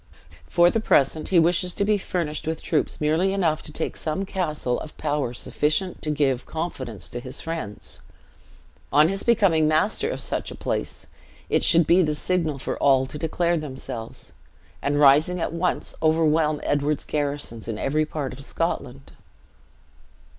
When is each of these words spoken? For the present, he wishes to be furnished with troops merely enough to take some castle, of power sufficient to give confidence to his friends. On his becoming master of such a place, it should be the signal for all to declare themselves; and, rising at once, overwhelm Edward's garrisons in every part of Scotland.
For 0.47 0.71
the 0.71 0.79
present, 0.79 1.27
he 1.27 1.37
wishes 1.37 1.75
to 1.75 1.85
be 1.85 1.99
furnished 1.99 2.47
with 2.47 2.63
troops 2.63 2.99
merely 2.99 3.33
enough 3.33 3.61
to 3.61 3.71
take 3.71 3.95
some 3.95 4.25
castle, 4.25 4.79
of 4.79 4.97
power 4.97 5.31
sufficient 5.31 6.01
to 6.01 6.09
give 6.09 6.47
confidence 6.47 7.07
to 7.09 7.19
his 7.19 7.39
friends. 7.39 7.99
On 8.91 9.09
his 9.09 9.21
becoming 9.21 9.67
master 9.67 10.09
of 10.09 10.19
such 10.19 10.49
a 10.49 10.55
place, 10.55 11.05
it 11.51 11.63
should 11.63 11.85
be 11.85 12.01
the 12.01 12.15
signal 12.15 12.57
for 12.57 12.77
all 12.79 13.05
to 13.05 13.19
declare 13.19 13.57
themselves; 13.57 14.33
and, 14.81 14.99
rising 14.99 15.39
at 15.39 15.53
once, 15.53 15.93
overwhelm 16.01 16.59
Edward's 16.63 17.05
garrisons 17.05 17.67
in 17.67 17.77
every 17.77 18.07
part 18.07 18.33
of 18.33 18.43
Scotland. 18.43 19.11